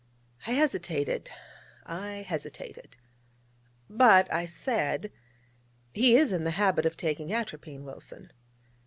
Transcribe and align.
I 0.47 0.53
hesitated, 0.53 1.29
I 1.85 2.23
hesitated. 2.27 2.95
But 3.87 4.33
I 4.33 4.47
said: 4.47 5.11
'He 5.93 6.15
is 6.15 6.31
in 6.31 6.43
the 6.43 6.49
habit 6.57 6.87
of 6.87 6.97
taking 6.97 7.31
atropine, 7.31 7.83
Wilson.' 7.83 8.31